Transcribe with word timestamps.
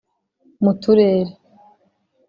mu 0.63 0.71
Turere 0.81 1.31